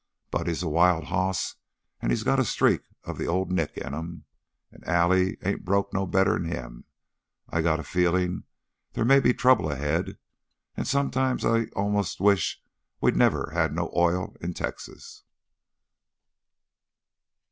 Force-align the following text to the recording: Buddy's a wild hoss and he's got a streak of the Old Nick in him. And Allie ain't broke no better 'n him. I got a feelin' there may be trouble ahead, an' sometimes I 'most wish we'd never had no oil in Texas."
Buddy's 0.31 0.63
a 0.63 0.67
wild 0.67 1.03
hoss 1.03 1.57
and 2.01 2.11
he's 2.11 2.23
got 2.23 2.39
a 2.39 2.43
streak 2.43 2.81
of 3.03 3.19
the 3.19 3.27
Old 3.27 3.51
Nick 3.51 3.77
in 3.77 3.93
him. 3.93 4.25
And 4.71 4.83
Allie 4.87 5.37
ain't 5.43 5.63
broke 5.63 5.93
no 5.93 6.07
better 6.07 6.35
'n 6.35 6.45
him. 6.45 6.85
I 7.49 7.61
got 7.61 7.79
a 7.79 7.83
feelin' 7.83 8.45
there 8.93 9.05
may 9.05 9.19
be 9.19 9.31
trouble 9.35 9.71
ahead, 9.71 10.17
an' 10.75 10.85
sometimes 10.85 11.45
I 11.45 11.67
'most 11.75 12.19
wish 12.19 12.63
we'd 12.99 13.15
never 13.15 13.51
had 13.53 13.75
no 13.75 13.91
oil 13.95 14.35
in 14.41 14.55
Texas." 14.55 15.23